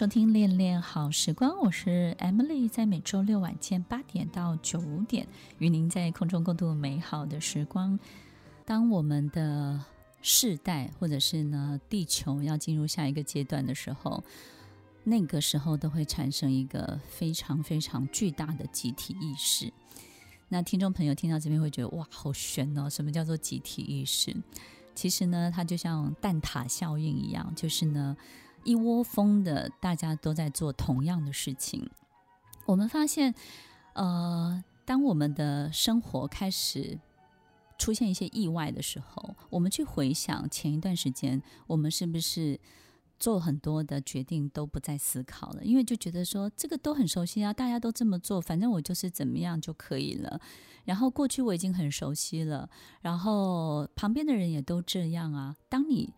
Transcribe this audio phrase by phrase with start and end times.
[0.00, 5.28] 收听《恋恋好时光》，我是 Emily，在每周六晚间八点到九点，
[5.58, 8.00] 与您在空中共度美好的时光。
[8.64, 9.78] 当我们的
[10.22, 14.24] 世代或者是呢地球要进入下一个阶段的时候，
[15.04, 19.70] 那个时候都会产生一个非常非常巨大的集体意识。
[20.48, 22.88] 那听众朋友听到这边会觉得哇，好玄哦！
[22.88, 24.34] 什么叫做集体意识？
[24.94, 28.16] 其实呢，它就像蛋塔效应一样，就是呢。
[28.64, 31.88] 一窝蜂的，大家都在做同样的事情。
[32.66, 33.34] 我们发现，
[33.94, 36.98] 呃，当我们的生活开始
[37.78, 42.60] 出现一些意外的时候，我们去回想前一段时间，我们是不是
[43.18, 45.64] 做很多的决定都不再思考了？
[45.64, 50.40] 因为就觉得说这个都很熟悉啊，大家都这么做，反正我就是怎么样就可以了。
[50.84, 52.68] 然后过去我已经很熟悉了，
[53.00, 55.56] 然后旁边的人也都这样啊。
[55.68, 56.12] 当你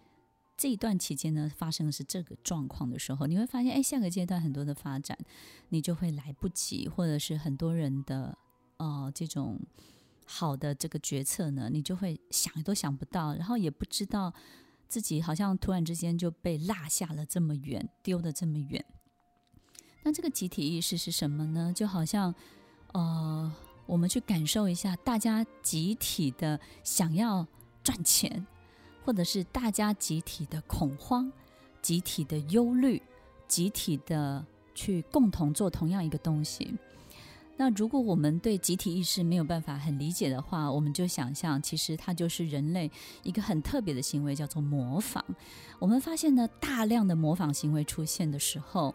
[0.63, 5.19] 这一段期间呢，发生的是这个状况的时候，你会发现，哎，下个阶段很多的发展，
[5.71, 8.39] 你就会来不及，或者是很多人的
[8.77, 9.59] 呃这种
[10.25, 14.33] 好的这个决策呢，你就会想都想不到，然后也不知道
[14.87, 18.85] 自己好像突然之间就被落下了这么远，丢得这么远。
[20.05, 21.73] 那这个集体意识是什么呢？
[21.75, 22.33] 就好像
[22.93, 23.53] 呃，
[23.85, 27.45] 我们去感受一下，大家集体的想要
[27.83, 28.47] 赚钱。
[29.05, 31.31] 或者是大家集体的恐慌、
[31.81, 33.01] 集体的忧虑、
[33.49, 34.45] 集体的
[34.75, 36.75] 去共同做同样一个东西。
[37.57, 42.91] 那如果我们对集体意识没有办法很理解的话，我们就想象，其实它就是人类
[43.23, 45.23] 一个很特别的行为，叫做模仿。
[45.79, 48.95] 我们发现呢，大量的模仿行为出现的时候，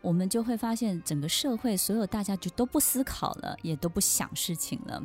[0.00, 5.02] 我们就会发现整个社会所有大家就都不思考了，也都不想事情了。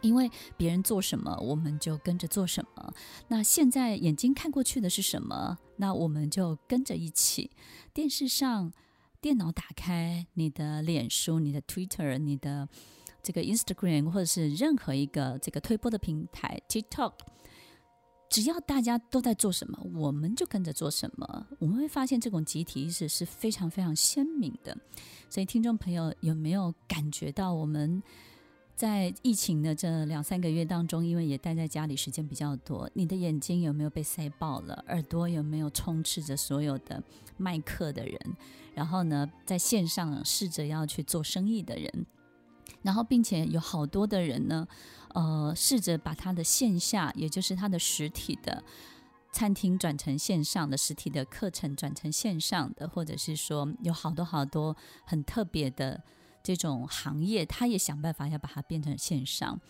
[0.00, 2.94] 因为别人做什么，我们就跟着做什么。
[3.28, 5.58] 那现在眼睛看过去的是什么？
[5.76, 7.50] 那我们就跟着一起。
[7.92, 8.72] 电视上、
[9.20, 12.68] 电脑打开，你的脸书、你的 Twitter、你的
[13.22, 17.12] 这个 Instagram，或者是任何一个这个推播的平台 TikTok，
[18.28, 21.46] 只要大家都在做什么，我们就跟着做什么。
[21.58, 24.76] 我们会发现这种集体意识是非常非常鲜明的。
[25.28, 28.02] 所以，听众朋友有没有感觉到我们？
[28.76, 34.84] 在疫情的这两三个月当中，因为也待在家里时间比较多，你的眼睛有没有被塞爆了？
[34.88, 37.02] 耳朵有没有充斥着所有的
[37.38, 38.20] 卖课的人？
[38.74, 42.04] 然后呢，在线上试着要去做生意的人，
[42.82, 44.68] 然后并且有好多的人呢，
[45.14, 48.62] 呃，试着把他的线下，也就是他的实体的
[49.32, 54.76] 餐厅转成线上的，实体的课程转成线上的，或者是说有好多好多
[55.06, 56.02] 很特别的。
[56.46, 59.60] 这种行业，他也想办法要把它变成线上。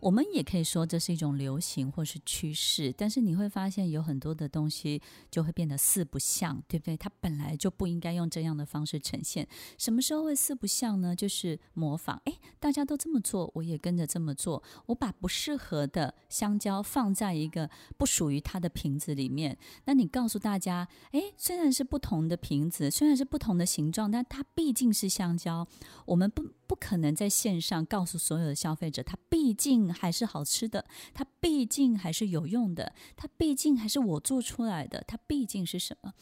[0.00, 5.00] 我们也可以说这是一种流行或是趋势，但是你会发现有很多的东西
[5.30, 6.96] 就会变得四不像，对不对？
[6.96, 9.46] 它本来就不应该用这样的方式呈现。
[9.76, 11.14] 什么时候会四不像呢？
[11.14, 14.62] 就是模仿，诶，大家都这么做，我也跟着这么做。
[14.86, 25.66] 我把不适合的香蕉放在一个不属于它的瓶子里面，那你告诉大家，诶，虽然是不同的瓶子，虽然是不同的形状，但它毕竟是香蕉。
[26.06, 26.44] 我们不。
[26.68, 30.84] 不可能在线上告诉所有的消费者，它毕竟还是好吃的，
[31.14, 36.12] 它毕竟还是有用的，它毕竟还是我做出来的，它毕竟是什么？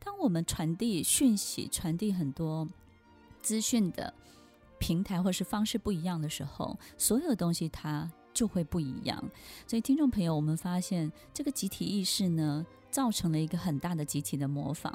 [0.00, 2.68] 当我们传递讯息、传递很多
[3.40, 4.12] 资讯的
[4.78, 9.16] 平台或是方式不一样的时候，所有东西它就会不一样。
[9.66, 14.92] 所以，听众朋友，我们发现这个集体意识呢，造成了一个很大的集体的模仿。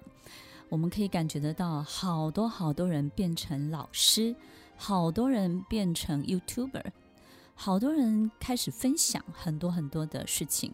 [0.67, 4.35] 我们可以感觉得到，好多好多人变成老师。
[4.81, 6.85] 好多人变成 YouTuber，
[7.53, 10.73] 好多人开始分享很多很多的事情。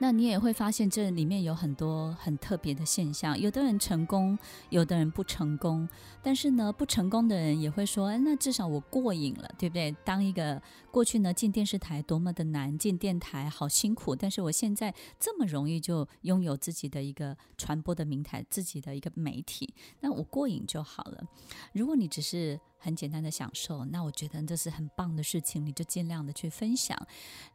[0.00, 4.38] 那你也会发现这里面有很多很特别的现象，有的人成功，
[4.70, 5.88] 有的人不成功。
[6.22, 10.60] 但是呢，不成功的人也会说：“哎，那至少我过瘾了，对不对？”当一个
[10.90, 21.24] 过去呢，进电视台多么的难，进电台好辛苦，但是我现在这么容易就拥有自己的一个传播的平台，自己的一个媒体，那我过瘾就好了。
[21.72, 26.96] 如果你只是很简单的享受，那我觉得这是很棒的事情，你就尽量的去分享。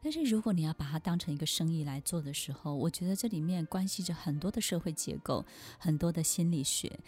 [0.02, 5.44] 但是如果你要把它当成一个生意来做的时候，我觉得这里面关系着很多的社会结构，
[5.78, 7.00] 很多的心理学。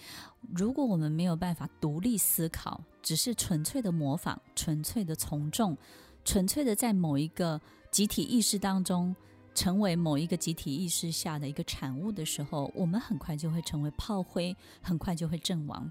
[0.54, 5.76] 如果我们没有办法独立思考，只是纯粹的模仿，纯粹的从众，
[6.24, 7.60] 纯粹的在某一个
[7.92, 9.14] 集体意识当中
[9.54, 15.90] 成为某一个集体意识下的一个产物的时候，我们很快就会成为炮灰，很快就会阵亡。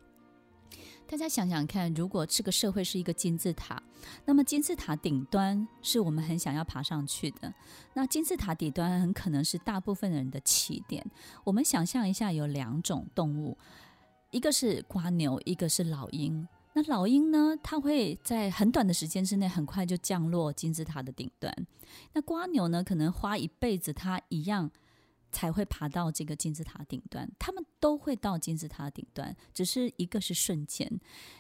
[1.08, 3.82] 大家想想看，如果这个社会是一个金字塔，
[4.26, 7.54] 那么金字塔顶端是我们很想要爬上去的。
[7.94, 11.06] 那金字塔底端很可能是大部分人的起点。
[11.44, 13.58] 我们想象一下，有两种动物，
[14.32, 16.48] 一个是瓜牛，一个是老鹰。
[16.74, 21.56] 那老鹰呢，它会在很短的时间之内，很快就降落金字塔的顶端。
[22.14, 24.72] 那瓜牛呢，可能花一辈子，它一样。
[25.36, 30.90] 才会爬到这个金字塔顶端，他们都会到金字塔顶端，只是一个是瞬间，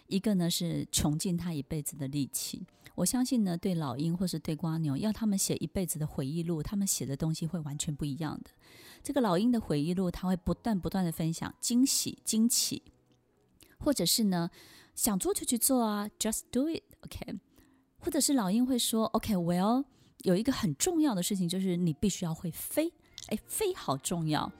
[0.07, 2.67] 一个呢是穷尽他一辈子的力气。
[2.95, 8.49] 我相信呢，对老鹰或是对瓜牛，要他们写一辈子的回忆录，他们写的东西会完全不一样的。
[9.01, 12.83] 这个老鹰的回忆录，他会不断不断的分享惊喜、惊奇，
[13.79, 14.49] 或者是呢
[14.93, 17.39] 想做就去做啊，just do it，OK。
[17.99, 19.85] 或者是老鹰会说，OK，well，
[20.23, 22.91] 有一个很重要的事情就是你必须要会飞。
[23.27, 24.51] 哎，飞好重要，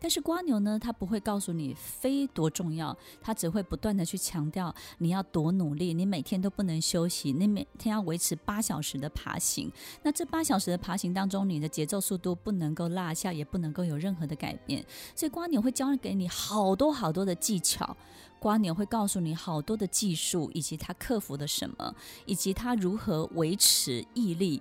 [0.00, 9.70] 但是瓜牛呢，它不会告诉你飞多重要，它只会不断的去强调你要多努力，你每天都不能休息，你每天要维持八小时的爬行。
[10.02, 14.84] 那这八小时的爬行当中，你的节奏速度不能够落下，也不能够有任何的改变。
[15.14, 17.96] 所以瓜牛会教给你好多好多的技巧，
[18.38, 21.94] 瓜牛会告诉你好多的技术，以及它克服了什么，
[22.26, 24.60] 以及它如何维持毅力。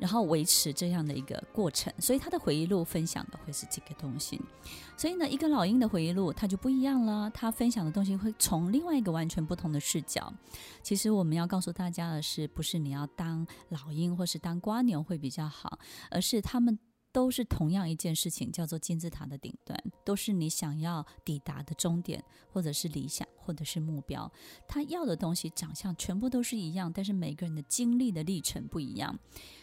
[0.00, 4.40] 然后维持这样的一个过程，所以他的回忆录分享的会是这个东西。
[4.96, 7.30] 所以呢，一个老鹰的回忆录，它就不一样了。
[7.30, 10.32] 他分享的东西会从另外一个完全不同的视角。
[10.82, 15.78] 其实我们要告诉大家的是，不是你要当老鹰或是当瓜牛会比较好，
[16.10, 16.78] 而是他们。
[17.12, 22.22] 都是同样一件事情，叫做金字塔的顶端，都是你想要抵达的终点，
[22.52, 24.30] 或者是理想，或者是目标。
[24.68, 29.18] 他要的东西、长相全部都是一样，但是每个人的经历的历程不一样。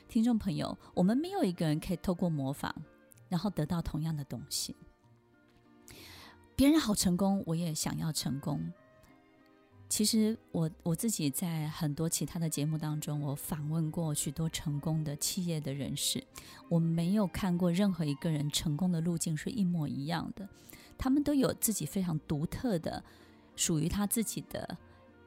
[0.09, 2.73] 听众朋友，我们没有一个人可以透过模仿，
[3.29, 4.75] 然后得到同样的东西。
[6.55, 8.73] 别人好成功，我也想要成功。
[9.89, 16.23] 其实我我自己在很多其他的节目当中，我访问过许多成功的企业的人士，
[16.69, 20.47] 我没有看过任何一个人成功的路径是一模一样的，
[20.97, 23.01] 他们都有自己非常独特的、
[23.55, 24.77] 属于他自己的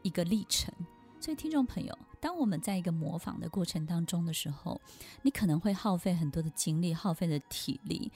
[0.02, 0.72] 一个历程。
[1.18, 4.80] 所以，听众朋友，当我们在一个模仿的过程当中的时候，
[5.22, 8.12] 你可能会耗费很多的精力，耗费的体力。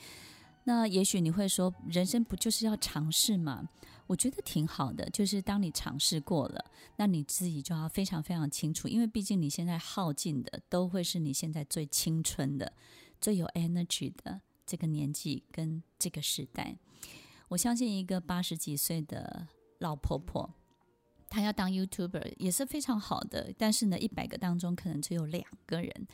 [0.67, 3.69] 那也许你会说，人生不就是要尝试吗？
[4.07, 6.65] 我觉得挺好的，就是当你尝试过了，
[6.97, 12.73] 那你自己就要非常非常清楚，因为毕竟你现在耗尽的都会是你现在最青春的、
[13.21, 16.77] 最有 energy 的这个年纪跟这个时代。
[17.49, 19.49] 我相信一个八十几岁的
[19.79, 20.53] 老婆婆，
[21.31, 26.07] 她要当 YouTuber 也是非常好的，但是呢，一百个当中可能只有两个人，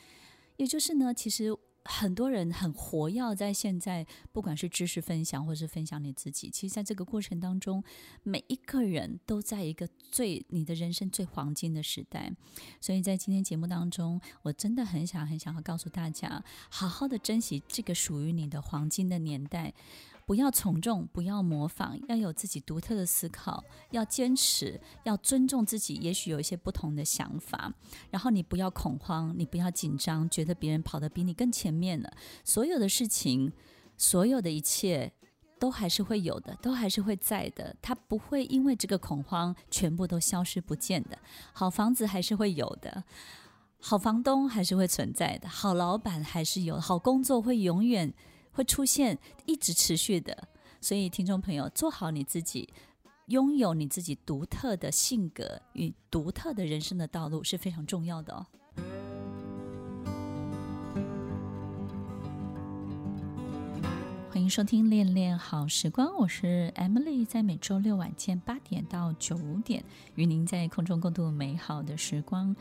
[0.57, 1.57] 也就是呢，其实。
[1.83, 7.83] 很多人很活跃在现在，不管是知识分享，或是分享你自己，其实在这个过程当中，
[8.23, 12.31] 每一个人都在一个最你的人生最黄金的时代。
[12.79, 19.73] 所以在今天节目当中，我真的很想很想要告诉大家，好好的珍惜这个属于你的黄金的年代。
[20.25, 25.95] 不要从众，不要模仿，要有自己独特的思考，要坚持，要尊重自己。
[25.95, 27.73] 也许有一些不同的想法，
[28.09, 32.11] 然后你不要恐慌，你不要紧张，觉得别人跑得比你更前面了。
[32.45, 33.51] 所有的事情，
[33.97, 35.11] 所有的一切，
[35.59, 37.75] 都还是会有的，都还是会在的。
[37.81, 41.17] 它不会因为这个恐慌全部都消失不见的。
[41.51, 43.03] 好房子还是会有的，
[43.79, 48.13] 好房东还是会存在的，好老板还是有，好工作会永远。
[48.51, 50.47] 会出现一直持续的，
[50.79, 52.69] 所以听众朋友，做好你自己，
[53.27, 58.45] 拥有你自己独特的性格与独特的人生的道路是非常重要的哦。
[64.29, 69.83] 欢迎收听《恋恋好时光》，我是 Emily，在每周六晚间八点到九点，
[70.15, 72.55] 与您在空中共度美好的时光。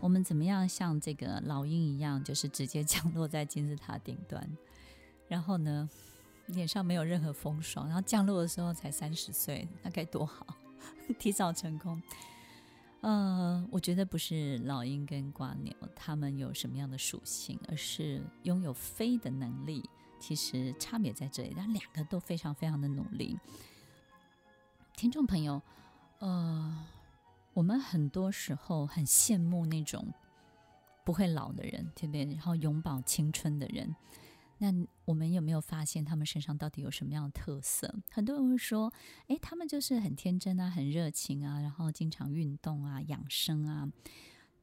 [0.00, 4.46] 我们怎么样像这个老鹰一样，就是直接降落在金字塔顶端？
[5.34, 5.90] 然后呢，
[6.46, 10.46] 脸上没有任何风霜，然后降落的时候才三十岁，那该多好，
[11.18, 12.00] 提早成功。
[13.00, 19.82] 呃，我觉得不是老鹰跟蜗牛他们有什么样的属性，而是拥有飞的能力。
[20.20, 23.36] 其实差别在这里，但两个都非常非常的努力。
[24.94, 25.60] 听众朋友，
[26.20, 26.86] 呃，
[27.54, 30.06] 我们很多时候很羡慕那种
[31.04, 32.24] 不会老的人，对不对？
[32.24, 33.96] 然后永葆青春的人。
[34.64, 37.94] 那我们有没有发现他们身上到底有什么样的特色？
[38.10, 38.90] 很多人会说
[39.28, 43.86] ：“诶，他们就是很天真啊，很热情啊，然后经常运动啊，养生啊。”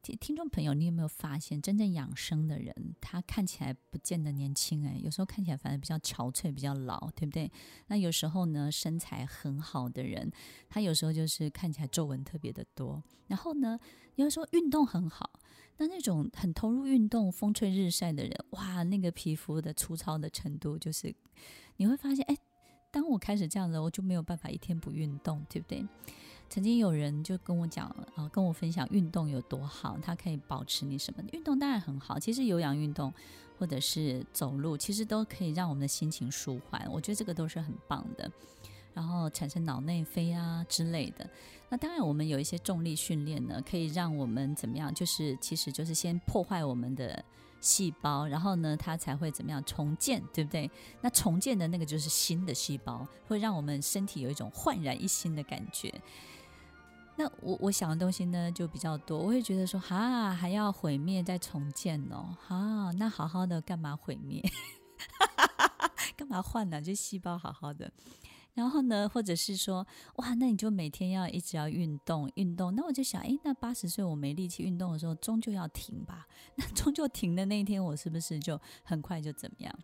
[0.01, 7.51] 听听众朋友，你有没有发现，真正养生的人，他看起来不见得年轻诶，有时候看起来反而比较憔悴，比较老，对不对？
[7.85, 10.31] 那有时候呢，身材很好的人，
[10.67, 13.03] 他有时候就是看起来皱纹特别的多。
[13.27, 13.79] 然后呢，
[14.15, 15.29] 有时候运动很好，
[15.81, 21.11] 那那种很投入运动、风吹日晒的人，哇，那个皮肤的粗糙的程度，就是
[21.77, 22.37] 你会发现，诶，
[22.91, 25.83] 当我开始这样子，我就没有办法一天不运动，对不对？
[26.49, 31.23] 曾经有人就跟我讲啊，跟我分享运动有多好，它可以保持你什么？
[31.31, 33.11] 运动当然很好，其实有氧运动
[33.57, 36.85] 或者是走路，其实都可以让我们的心情舒缓。
[36.91, 38.31] 我觉得这个都是很棒的，
[38.93, 41.29] 然后产生脑内啡啊之类的。
[41.69, 44.93] 那当然，我们有一些重力训练呢，可以让我们怎么样？
[44.93, 47.23] 就是其实就是先破坏我们的
[47.61, 50.69] 细胞，然后呢，它才会怎么样重建，对不对？
[50.99, 55.93] 那重建的那个就是新的细胞，会让我们身体有一种焕然一新的感觉。
[57.15, 64.43] 那我我想的东西呢就比较多，我会觉得说哈还要毁灭再重建哦，哈那好好的干嘛毁灭？
[66.17, 66.81] 干嘛换呢？
[66.81, 67.91] 就细胞好好的，
[68.53, 76.27] 然后呢，或者是说哇，那你就每天要一直要运动运动，那我就想，诶，那八十岁我没力气运动的时候，终究要停吧？
[76.55, 79.79] 那终究停的那一天，我是不是就很快就怎么样？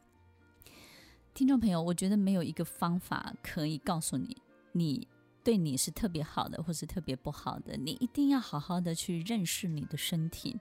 [1.34, 4.38] 听众朋友，我觉得没有一个方法可以告诉你，
[4.72, 5.08] 你。
[5.44, 10.60] 对你是特别好的，或是特别不好的，你一定要好好的去认识你的身体。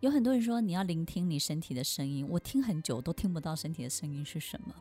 [0.00, 4.74] 有很多人说你要聆听你身体的声音，我听很久都听不到身体的声音是什么。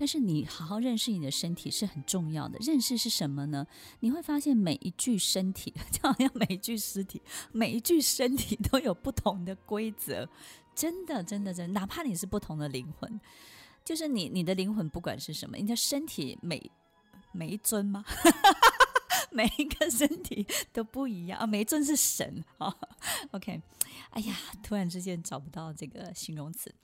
[0.00, 2.58] 但是你好好认识你的身体是很重要的。
[2.62, 3.66] 认识是什么呢？
[4.00, 7.20] 你会发现每一具身体， 就好像每一具尸体，
[7.52, 10.26] 每一具身体都有不同的规则。
[10.74, 13.20] 真的，真的，真的，哪怕你是不同的灵魂，
[13.84, 16.70] 就是你，你的灵魂不管是什么，你的身体每。
[17.32, 18.04] 每一尊吗？
[19.30, 21.46] 每一个身体都不一样啊！
[21.46, 22.74] 每一尊是神啊。
[23.30, 23.62] OK，
[24.10, 26.74] 哎呀，突然之间找不到这个形容词。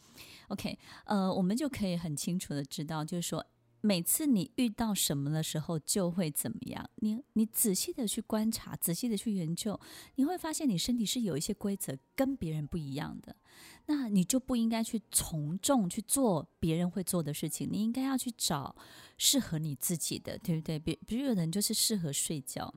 [0.49, 3.47] OK，呃，我们就可以很清楚的知道，就是说。
[3.83, 6.91] 每次你遇到什么的时候，就会怎么样？
[6.97, 9.79] 你你仔细的去观察，仔细的去研究，
[10.17, 13.37] 你会发现你身体是有一些规则跟别人不一样的。
[13.85, 18.75] 那你就不应该去从众去做别人会做的事情，你应该要去找
[19.19, 20.81] 适合你自己的，对不对？
[20.81, 22.75] 比比如有人就是适合睡觉。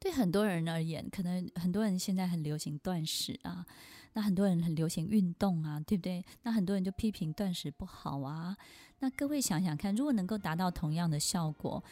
[0.00, 3.64] 对很多人而言，可能很多人现在很流行断食啊，
[4.12, 6.24] 那很多人很流行运动啊，对不对？
[6.42, 8.56] 那很多人就批评断食不好啊。
[8.98, 11.82] 那各位想想看，如果能够达到同样的效果，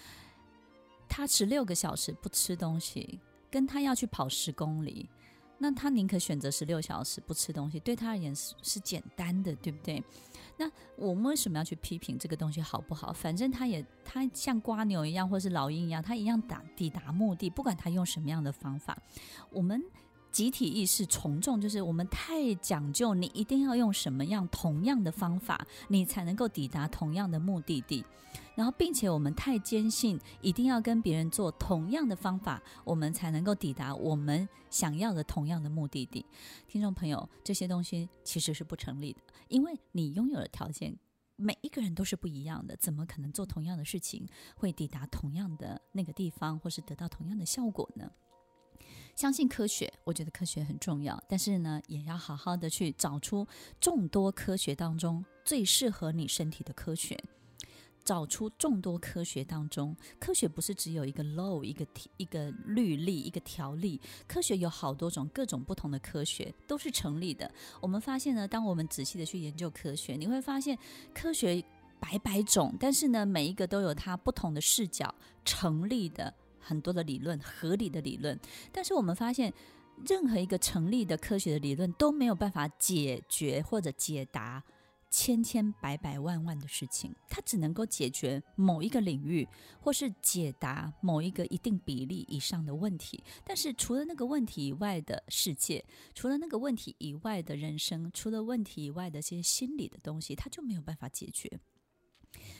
[1.08, 3.20] 他十六个小时不吃东西，
[3.50, 5.08] 跟他要去跑十公里。
[5.60, 10.02] 那他宁可选择十六小时不吃东西，对他而言是是简单的，对不对？
[10.56, 13.12] 那我们为什么要去批评这个东西好不好？
[13.12, 18.98] 反正他也他像瓜牛一样，或是老鹰一样，他一样达抵达目的，不管他用什么样的方法，
[19.50, 19.80] 我们。
[20.30, 28.04] 集体意识从众，就是我们太讲究，你一定要用什么样同样的方法，你才能够抵达同样的目的地。
[28.54, 36.26] 然后，并且我们太坚信，一定要跟别人做同样的方法，我们才能够抵达我们想要的同样的目的地。
[36.66, 40.98] 听众朋友，这些东西其实是不成立的，因为你拥有的条件，
[41.36, 48.10] 每一个人都是不一样的，怎么可能做同样的事情会抵达同样的那个地方，或是得到同样的效果呢？
[49.18, 53.44] 相信科学，我觉得科学很重要，但是呢，也要好好的去找出
[53.80, 57.18] 众多科学当中最适合你身体的科学。
[58.04, 61.84] 找出众多科学当中，科学不是只有一个 law，一个
[62.16, 64.00] 一个律例，一个条例。
[64.28, 67.50] 科学有好多种，各种不同的科学都是成立的。
[67.80, 70.78] 我们发现呢，当我们仔细的去研究科学，你会发现
[71.12, 71.60] 科学
[71.98, 75.12] 百百种，但是呢，每一个都有它不同的视角
[75.44, 76.32] 成立的。
[76.58, 78.38] 很多的理论，合理的理论，
[78.72, 79.52] 但是我们发现，
[80.06, 84.62] 任何一个成立的科学的理论都没有办法解决或者解答
[85.10, 89.48] 千千百百万万的事情，它只能够解决某一个领域，
[89.80, 93.24] 或是解答某一个一定比例以上的问题。
[93.42, 95.84] 但是除了那个问题以外的世界，
[96.14, 101.58] 除了那个问题以外的人生，除了问题以外的这些心理的东西，它就没有办法解决。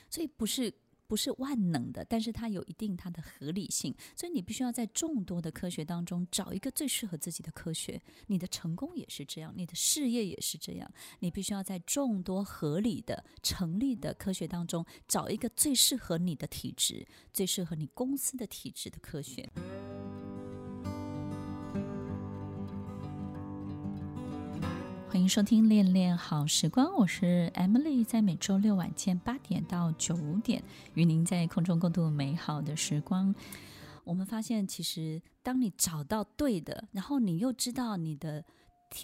[0.09, 0.73] 所以不是。
[1.09, 8.01] 不是万能的，但是它有一定它的合理性，所以你必须要在众多的科学当中找一个最适合自己的科学。
[8.27, 10.89] 你的成功也是这样，你的事业也是这样。
[11.21, 19.51] 你必须要在众多合理的成立的科学当中找一个最适合你的体质、最适合你公司的体质的科学。
[25.19, 30.63] 欢迎收听《恋恋好时光》，我是 Emily，在每周六晚间八点到九点，
[30.95, 33.35] 与您在空中共度美好的时光。
[34.05, 38.45] 我们发现，其实当你找到对的，然后你又知道你的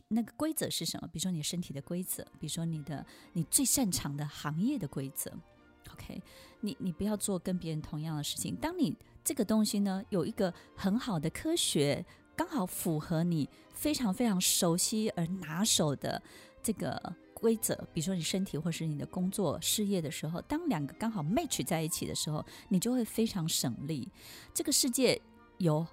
[0.06, 5.32] 那个规则是什么，比如说你身体的规则，比如说你的你最擅长的行业的规则。
[5.92, 6.22] OK，
[6.60, 8.54] 你你不要做跟别人同样的事情。
[8.54, 12.06] 当你这个东西呢，有一个很好的科学。
[12.36, 16.20] 刚好符合你非常非常熟悉而拿手的
[16.62, 24.08] 这个规则，比如说你身体或是你的工作事业的时候，当两个刚好 match 在一起的时候，你就会非常省力。
[24.52, 25.20] 这个世界
[25.58, 25.86] 有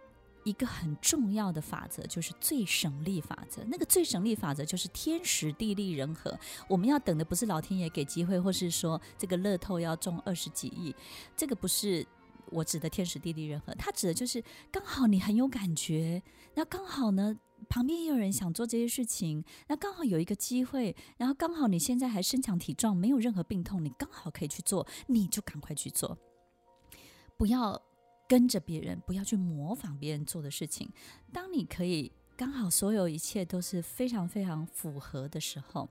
[0.43, 3.61] 一个很重要的法则，就是最省力法则。
[3.65, 6.35] 那个最省力法则就是天时地利人和。
[6.67, 10.95] 我们要等的不是老天爷给机会，或是说这个乐透要中二十几亿，
[11.35, 12.07] 这个不是。
[12.47, 16.21] 我指的天时地利人和，它指的就是刚好你很有感觉，
[16.55, 17.37] 那刚好呢，
[17.69, 26.17] 旁边也有人想做这些事情，那刚好有一个机会，然后刚好你现在还身强体壮，没有任何病痛，你刚好可以去做，你就赶快去做，
[27.37, 27.81] 不要
[28.27, 30.89] 跟着别人，不要去模仿别人做的事情。
[31.31, 35.89] 当你可以刚好所有一切都是非常非常符合的时候，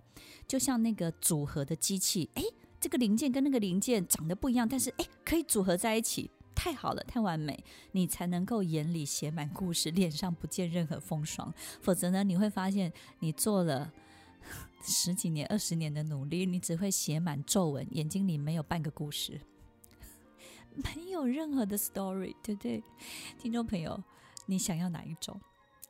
[0.49, 2.45] 就像那个组合的机器，诶，
[2.81, 6.31] 这个零件跟那个零件长得不一样，但是诶，可以组合在一起。
[6.63, 11.51] 太好了，太完美，你才能够眼里写满故事，脸上不见任何风霜。
[11.81, 13.91] 否则呢，你会发现你做了
[14.85, 19.41] 十几年、二十年的努力，你只会写满皱纹，眼睛里没有半个故事，
[20.85, 22.85] 没有任何的 story，对不对？
[23.39, 23.99] 听众朋友，
[24.45, 25.41] 你想要哪一种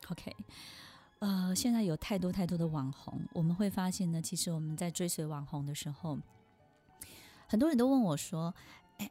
[0.07, 0.33] ？OK，
[1.19, 6.17] 呃，现在有太多太多的网红，我们会发现呢，其实我们在追随网红的时候，
[7.49, 8.55] 很多人都问我说。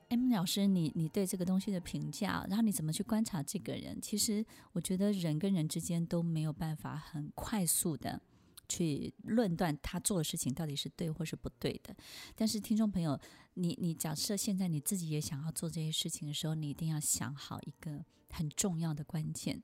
[0.09, 4.00] Emily 老师，你你对这个东西的评价，然后你怎么去观察这个人？
[4.00, 8.20] 其实我觉得人跟人之间都没有办法很快速的
[8.68, 11.94] 去论断他做的事情到底是对或是不对的。
[12.35, 13.18] 但是听众朋友，
[13.54, 19.62] 你你假设现在你自己也想要做这些事情的时候，你一定要想好一个很重要的关键，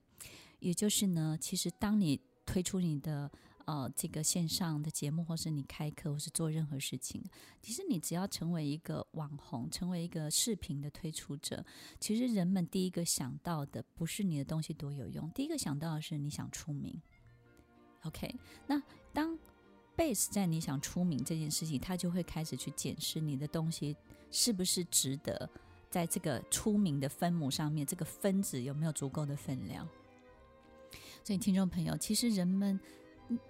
[0.61, 3.31] 也就是呢，其实当你推出你的。
[3.67, 7.21] 呃，这个线上的节目，或是你开课，或是做任何事情，
[7.61, 11.67] 其实你只要成为一个网红，成为一个视频的推出者，
[11.99, 17.03] 其实人们第一个想到的不是你的东西多有用，第一个想到的是你想出名。
[18.05, 18.33] OK，
[18.69, 18.81] 那
[19.13, 19.37] 当
[19.97, 23.97] base 在你想出名这件事情，他就会开始去检视你的东西
[24.31, 25.51] 是不是值得
[25.91, 29.89] 在这个出名的分母上面，这个分子有没有足够的分量。
[31.25, 32.79] 所以，听众朋友，其实人们。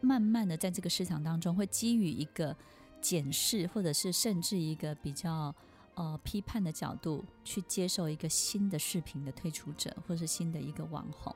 [0.01, 2.57] 慢慢的，在这个市场当中，会基于一个
[3.01, 5.55] 检视，或者是甚至一个比较
[5.95, 11.35] 呃批判的角度，去接受一个新的视频的推出者，或者是新的一个网红。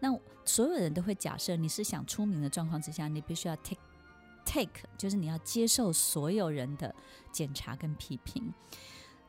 [0.00, 3.80] 那所有人都会假设，你是想出名的状况之下，你必须要 take
[4.44, 6.94] take，就是你要接受所有人的
[7.32, 8.52] 检查跟批评。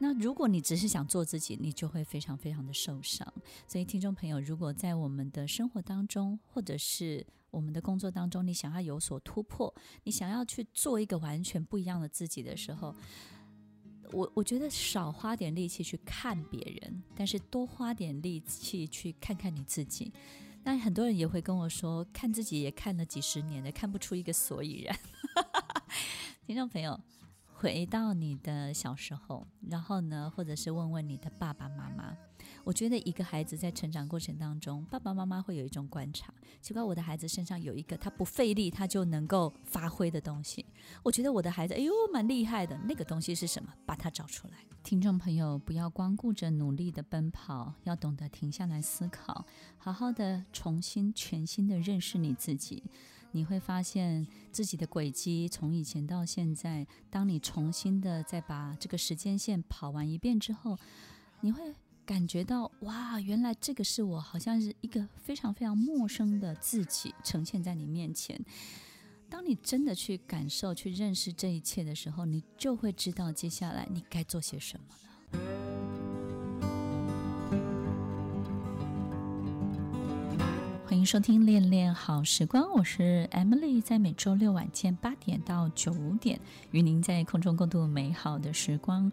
[0.02, 3.28] 那如果你只是想做自己，你就会非常非常的受伤。
[3.68, 12.96] 所以，听众朋友，如果在我们的生活当中，或者是我们的工作当中，你想要有所突破，你想要去做一个完全不一样的自己的时候，
[14.12, 20.12] 我我觉得少花点力气去看别人，但是多花点力气去看看你自己。
[20.64, 24.96] 那很多人也会跟我说，看自己也看了几十年了，看不出一个所以然。
[26.46, 27.00] 听众朋友。
[27.62, 32.16] 回到你的小时候，然后呢，或者是问问你的爸爸妈妈。
[32.64, 40.66] 我觉得一个孩子在成长过程当中，爸爸妈妈会有一种观察，奇怪，我的孩子身上有一个他不费力他就能够发挥的东西。
[41.04, 42.78] 我觉得我的孩子，哎呦，蛮厉害的。
[42.86, 43.74] 那个东西是什么？
[43.86, 44.54] 把它找出来。
[44.84, 49.46] 听众朋友，不要光顾着努力的奔跑，要懂得停下来思考，
[49.78, 52.84] 好好的重新、全新的认识你自己。
[53.32, 56.88] 你会发现自己的轨迹从以前到现在。
[57.12, 60.76] 当你重新的再把这个时间线跑完一遍之后，
[61.42, 61.62] 你会
[62.10, 68.44] 感觉到哇，原来这个是我，好像是一个非常非常陌生的自己呈现在你面前。
[69.30, 75.40] 当你真的去感受、去认识这一切的时候，你就会知道接下来你该做些什么了。
[80.88, 86.40] 欢迎收听《恋恋好时光》，我是 Emily，在每周六晚间八点到九点，
[86.72, 89.12] 与您在空中共度美好的时光。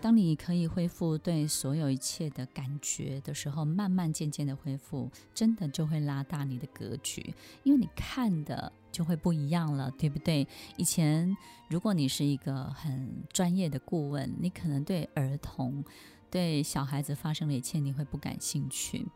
[0.00, 7.34] 当你可以恢复对所有一切的感觉的时候，慢慢渐渐的恢复，真的就会拉大你的格局，
[7.64, 10.46] 因为你看的就会不一样了，对不对？
[10.76, 11.36] 以前
[11.68, 15.84] 如果你是一个很专业的顾问，你可能对儿童、
[16.30, 19.06] 对小孩子发生的一切，你会不感兴趣。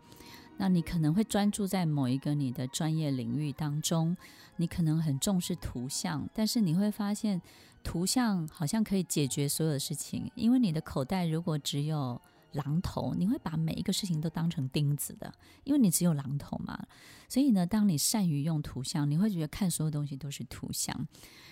[0.59, 4.17] 那你可能会专注在某一个你的专业领域当中，
[4.57, 7.41] 你可能很重视图像，但是你会发现
[7.83, 12.21] 图像好像可以解决所有的事情，因为你的口袋如果只有
[12.55, 15.33] 榔头，你会把每一个事情都当成钉子的，
[15.65, 16.87] 因为你只有榔头嘛。
[17.29, 21.07] 所以呢，当你善于用图像，你会觉得看所有东西都是图像，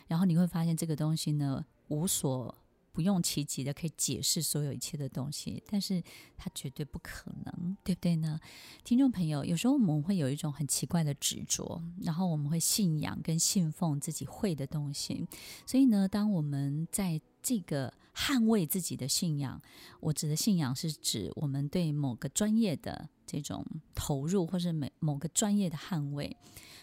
[0.06, 2.54] 然后你会发现这个东西呢无所。
[2.92, 6.02] 不用其极的可以解释所有一切的东西，但是
[6.36, 8.38] 它绝对不可能，对不对呢？
[8.84, 15.26] 听众朋友，有时候我们会有一种很奇怪的执着，然后我们会信仰跟信奉自己会的东西，
[15.66, 19.60] 所以呢，当我们在这个捍卫自己的信仰，
[20.00, 26.36] 我指的信仰是指我们对某个专业的这种投入，或是每某个专业的捍卫。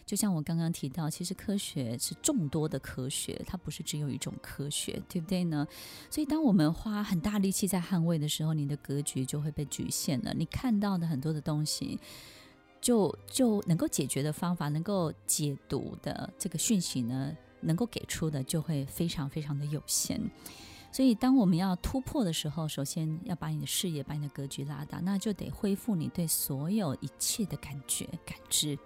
[0.05, 5.67] 就像我刚刚提到，其实科学是众多的科学，它不是只有一种科学，对不对呢？
[6.09, 10.33] 所以，当我们花很大力气在捍卫的时候，你的格局就会被局限了。
[10.33, 11.99] 你看到的很多的东西，
[12.79, 17.35] 就就能够解决的方法，能够解读的这个讯息呢，
[17.67, 20.19] 能够给出的就会非常非常的有限。
[20.91, 28.79] 所以，当我们要突破的时候，首先要把你的视野、把你的格局拉大，那就得恢复你对所有一切的感觉、感知。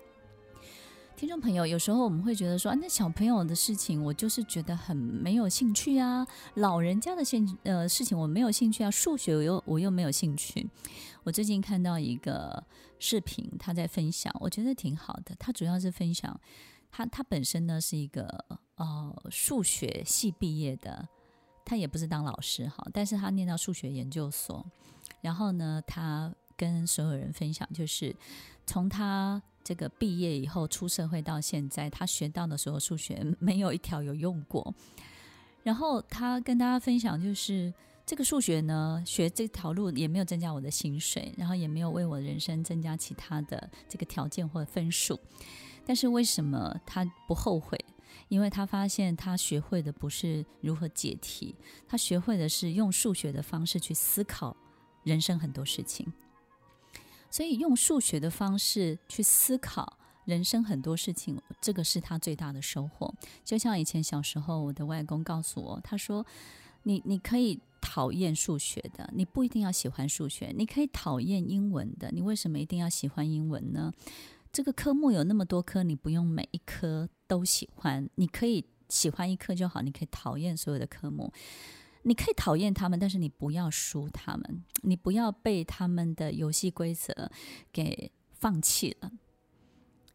[1.15, 10.67] 听众朋友，有时候我们会觉得说，那小朋友的事情我就是觉得很没有兴趣啊，老人家的兴呃事情我没有兴趣啊，数学我又我又没有兴趣。
[11.23, 12.63] 我最近看到一个
[12.97, 15.35] 视频，他在分享，我觉得挺好的。
[15.37, 16.37] 他主要是分享
[16.91, 18.27] 他他本身呢是一个
[18.75, 21.07] 呃数学系毕业的，
[21.65, 24.65] 他也不是当老师哈，但是他念到数学研究所，
[25.21, 28.15] 然后呢，他跟所有人分享，就是
[28.65, 29.41] 从他。
[29.63, 34.73] 这个毕业以后出社会到现在，他学到的所有数学 没有一条有用过。
[35.61, 37.71] 然后他跟大家分享，就是
[38.03, 45.17] 这个数学呢，学这条路也没有增加我的薪水，然后也没有为我人生增加其他的这个条件或分数。
[45.85, 47.77] 但是为什么他不后悔？
[48.27, 51.55] 因为他发现他学会的不是如何解题，
[51.87, 54.55] 他学会的是用数学的方式去思考
[55.03, 56.11] 人生很多事情。
[57.29, 63.13] 所以用数学的方式去思考人生很多事情，这个是他最大的收获。
[63.43, 66.25] 就像以前小时候，我的外公告诉我，他说
[66.83, 73.93] ：“你你可以讨厌数学的，你不一定要喜欢数学；你可以讨厌英文的，你为什么一定要喜欢英文呢？
[74.51, 81.31] 这个科目有那么多科，你不用每一科都喜欢，你可以喜欢一科就好，你可以讨厌所有的科目。”
[82.03, 87.13] 你可以讨厌他们，但是你不要输他们，你不要被他们的游戏规则
[87.71, 89.11] 给放弃了。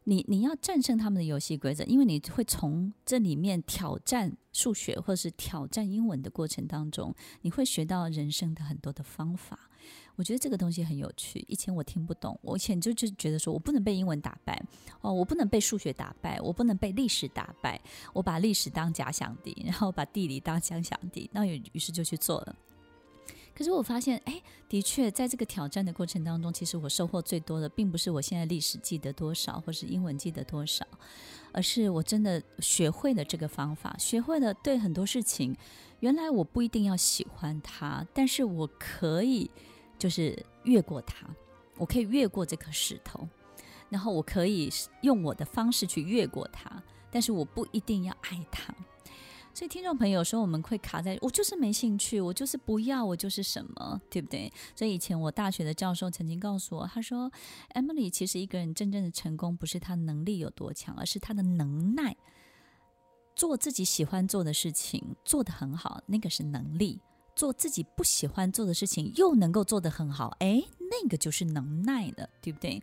[0.09, 9.59] 你你要战胜他们的游戏规则，因为你会从这里面挑战数学或者是挑战英文的过程当中，你会学到人生的很多的方法。
[10.15, 11.45] 我觉得这个东西很有趣。
[11.49, 14.63] 以前我听不懂，我以前就就觉得说我不能被英文打败
[15.01, 17.81] 哦，我不能被数学打败，我不能被历史打败。
[18.13, 22.57] 我把历史当假想敌，然后把地理当假想敌，那于于是就去做了。
[23.57, 30.87] 可是我发现，哎，的确，在这个挑战的过程当中，其实我收获最多的，并不是我现在历史记得多少，或是英文记得多少，
[31.53, 35.57] 而是我真的学会了这个方法，学会了对很多事情，
[36.01, 39.51] 原来我不一定要喜欢它，但是我可以。
[39.99, 41.27] 就是越过它，
[41.79, 43.27] 我可以越过这颗石头，
[43.89, 48.75] 然后我可以用我的方式去越过它，但是我不一定要爱它。
[49.57, 54.53] 所以听众朋友说，我们会卡在我就是没兴趣，我就是不要，我就是什么，对不对？
[54.75, 57.33] 所以以前我大学的教授曾经告诉我，他说
[57.73, 62.15] ：“Emily，其实一个人真正的成功，不是他能力有多强，而是他的能耐。
[63.35, 67.01] 做自己喜欢做的事情，做得很好，那个是能力。”
[67.35, 72.83] 做自己不喜欢做的事情，又能够做得很好，哎，那个就是能耐了，对不对？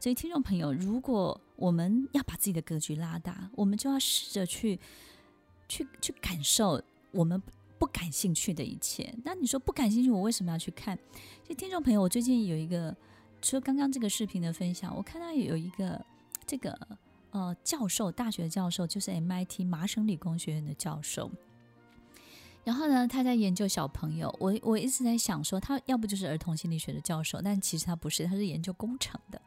[0.00, 4.78] 所以，听众朋友，如果我们要把自己的格局拉大，我们就要试着去、
[5.68, 7.40] 去、去感受我们
[7.78, 9.14] 不感兴趣的一切。
[9.24, 10.98] 那你说不感兴趣，我为什么要去看？
[11.42, 12.96] 其实，听众朋友，我最近有一个，
[13.42, 16.04] 除了刚刚这个视频的分享，我看到有一个
[16.46, 16.78] 这个
[17.30, 21.30] 呃教授，大学教授，就是 MIT 麻省理工学院的教授。
[22.64, 24.34] 然后呢，他在研究小朋友。
[24.40, 29.40] 我我一直在想说，他要不就是儿童心理学的教授，但其实他不是，他是研究工程的。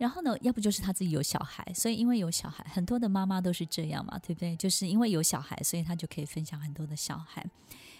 [0.00, 4.56] 然后呢，要不就是他自己有小孩，所以因为有小孩，很多的妈妈都是这样嘛，对不对？
[4.56, 7.44] 就是因为有小孩，所以他就可以分享很多的小孩。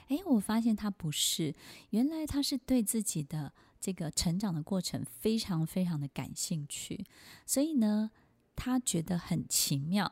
[0.08, 1.54] 哎，我发现他不是，
[1.90, 7.04] 原来他是对自己的这个成长的过程非常非常的感兴趣，
[7.44, 8.10] 所以呢，
[8.56, 10.10] 他觉得很奇妙。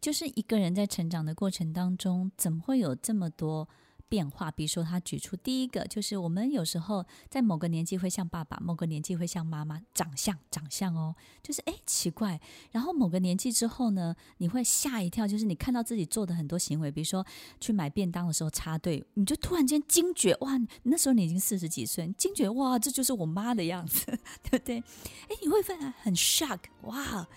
[0.00, 3.68] 就是一个人在成长的过程当中，怎么会有这么多
[4.08, 4.50] 变化。
[4.50, 12.40] 比如说，他举出第一个，就是我们有时候在某个年纪会像爸爸，某个年纪会像妈妈，长相长相哦，就是哎奇怪。
[12.72, 17.24] 然后某个年纪之后呢，你会吓一跳，就是你看到自己做的很多行为，比如说
[17.60, 20.52] 去买便当的时候插队，你就突然间惊觉，哇，
[20.84, 24.06] 那时候你已经四十几岁，惊觉哇，这就是我妈的样子，
[24.42, 24.78] 对不对？
[24.78, 27.28] 哎，你会非常很 shock，哇！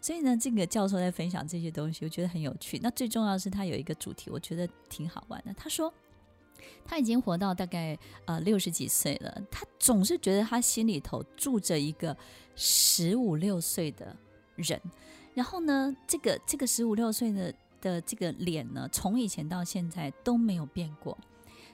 [0.00, 2.78] 所以呢，这个教授在分享这些东西，我觉得很有趣。
[2.80, 5.52] 那最重要的是，他有一个主题，我觉得挺好玩的。
[5.54, 5.92] 他说，
[6.84, 12.16] 他已经活到大概呃六十几岁了，他总是觉得他心里头住着一个
[12.54, 14.16] 十五六岁的
[14.56, 14.80] 人。
[15.34, 21.16] 然后呢，这个这个十五六岁的的这个脸呢，从以前到现在都没有变过。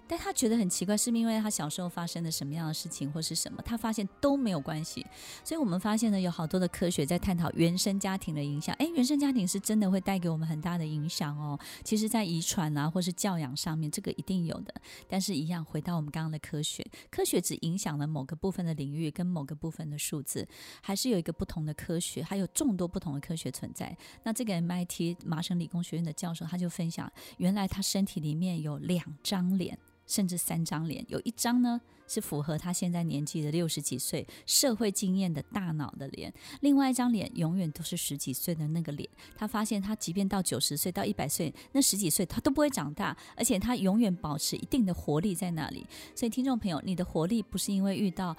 [0.07, 3.63] 但他觉得很奇怪，是因为他小时候发生了什么样的事情，或是什么？
[3.63, 5.05] 他发现都没有关系。
[5.43, 8.75] 所以我们发现呢，有好多的科学在探讨原生家庭的影响。
[8.77, 11.59] 诶，原生家庭是真的会带给我们很大的影响哦。
[11.83, 14.75] 其实，在遗传啊，或是教养上面，这个一定有的。
[15.09, 20.47] 但是，一样回到我们刚刚的科学，科学只影响了某个部分的领域跟某个部分的数字，
[20.83, 23.97] 还是有一个不同的科学，还有众多不同的科学存在。
[24.23, 29.79] 那这个 MIT 麻省理工学院的教授他就分享，原来他身体里面有两张脸。
[30.07, 39.09] 甚至三张脸，有一张呢是符合他现在年纪的六十几岁社会经验的大脑的脸，另外一张脸永远都是十几岁的那个脸。
[39.37, 45.87] 他发现他即便到九十岁到一百岁，那十几岁他都不会长大，而且他永远保持一定的活力在那里。
[46.15, 48.37] 所以听众朋友，你的活力不是因为遇到，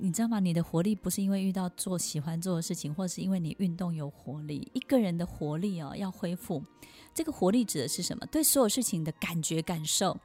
[0.00, 0.40] 你知道吗？
[0.40, 4.70] 你的活力不是因为遇到做喜欢做的事情，或是因为你运动有活力。
[4.72, 6.62] 一个人的活力哦，要恢复。
[7.14, 8.26] 这个活力指的是什么？
[8.26, 10.18] 对所有事情的感觉、感受，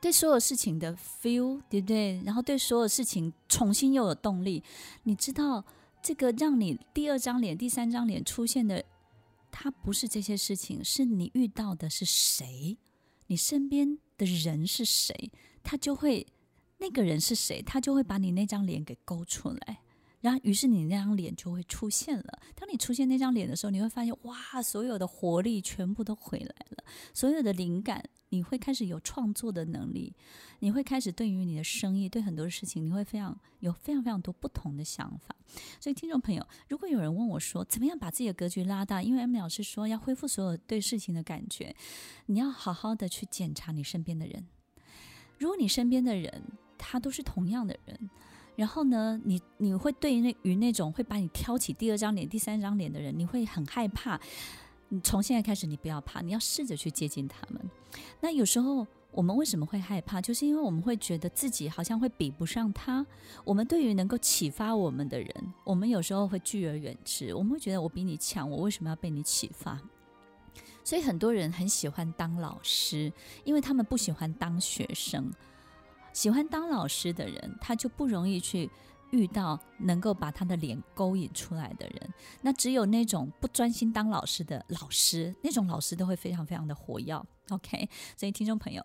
[0.00, 2.22] 对所有事情的 feel，对不对？
[2.24, 4.62] 然后对所有事情重新又有动力。
[5.02, 5.64] 你知道
[6.02, 8.84] 这个让你第二张脸、第三张脸出现的，
[9.50, 12.78] 它不是这些事情，是你遇到的是谁？
[13.26, 15.30] 你身边的人是谁？
[15.62, 16.26] 他就会
[16.80, 17.62] 那个人是谁？
[17.62, 19.78] 他就会把你那张脸给勾出来。
[20.20, 22.40] 然后，于是你那张脸就会出现了。
[22.54, 30.14] 当你出现那张脸的时候，你会发现，哇，所有的活力全部都回来了，所有的灵感，你会开始有创作的能力，
[30.58, 35.34] 你会开始对于你的生意，对很多事情，你会非常有非常非常多不同的想法。
[35.80, 39.02] 所以，听众朋友，如果有人问我说，怎么样把自己的格局拉大？
[39.02, 41.74] 因为 Emily 老师说要恢复所有对事情的感觉，
[42.26, 44.46] 你要好好的去检查你身边的人。
[45.38, 46.42] 如果你身边的人
[46.82, 48.10] 他都是同样的人。
[48.56, 54.20] 然后呢，你你会对于那于那种会把你挑起第二张脸、第三张脸的人，你会很害怕。
[54.88, 57.70] 你从现在开始，你不要怕，你要试着去接近他们。
[58.20, 60.20] 那有时候我们为什么会害怕？
[60.20, 63.06] 就是因为我们会觉得自己好像会比不上他。
[63.44, 67.32] 我们对于能够启发我们的人，我们有时候会拒而远之。
[67.32, 69.80] 我们会觉得我比你强，我为什么要被你启发？
[70.84, 73.12] 所以很多人很喜欢当老师，
[73.44, 75.30] 因为他们不喜欢当学生。
[76.12, 78.70] 喜欢当老师的人，他就不容易去
[79.10, 82.14] 遇到能够把他的脸勾引出来的人。
[82.42, 87.14] 那只有那种不专心当老师的老师，那种老师都会非常非常的活跃。
[87.50, 88.82] OK，所以听众朋友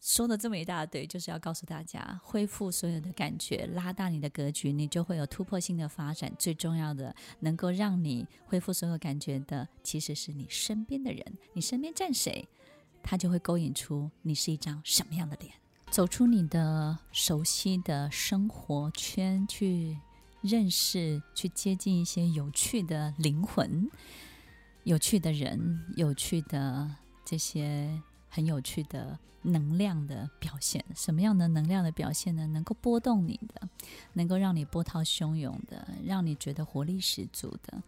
[0.00, 6.30] 说的这么一大堆，就是要告诉大家，恢复所有的感觉，拉大你的格局，你就会有突破性的发展。
[6.38, 11.24] 最重要的，能够让你恢复所有感觉的，其实是你身边的人。
[11.52, 12.46] 你身边站谁，
[13.02, 15.52] 他就会勾引出你是一张什么样的脸。
[15.94, 19.96] 走出你的熟悉的生活圈，去
[20.40, 23.88] 认识、去接近一些有趣的灵魂、
[24.82, 26.90] 有趣的人、有趣的
[27.24, 30.84] 这些很有趣的能量的表现。
[30.96, 32.44] 什么样的能量的表现呢？
[32.48, 33.68] 能够波动你的，
[34.14, 37.80] 能够让你波涛汹涌的，让你觉得活力十足的。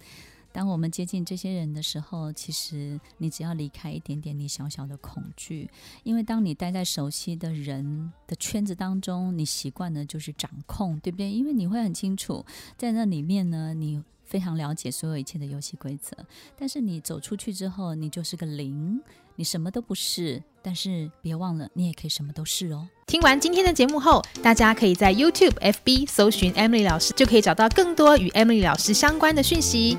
[0.57, 5.69] 当我们接近这些人的时候，其实你只要离开一点点你小小的恐惧，
[6.03, 11.31] 因为当你待在熟悉的人的圈子当中，你习惯的就是掌控，对不对？
[11.31, 12.43] 因为你会很清楚，
[12.79, 16.17] 在那里面呢，你非常了解所有一切的游戏规则。
[16.57, 18.99] 但是你走出去之后，你就是个零，
[19.35, 20.43] 你什么都不是。
[20.63, 22.89] 但是别忘了，你也可以什么都是哦。
[23.07, 29.99] 听完今天的节目后，大家可以在 YouTube、FB 搜寻 Emily 老师，就可以找到更多与 Emily 老师相关的讯息。